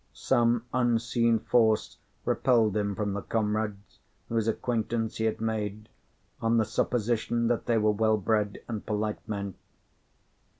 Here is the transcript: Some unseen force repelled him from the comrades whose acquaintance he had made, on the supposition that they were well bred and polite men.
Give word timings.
Some 0.15 0.65
unseen 0.73 1.37
force 1.37 1.99
repelled 2.25 2.75
him 2.75 2.95
from 2.95 3.13
the 3.13 3.21
comrades 3.21 3.99
whose 4.29 4.47
acquaintance 4.47 5.17
he 5.17 5.25
had 5.25 5.39
made, 5.39 5.89
on 6.41 6.57
the 6.57 6.65
supposition 6.65 7.49
that 7.49 7.67
they 7.67 7.77
were 7.77 7.91
well 7.91 8.17
bred 8.17 8.63
and 8.67 8.83
polite 8.83 9.19
men. 9.27 9.53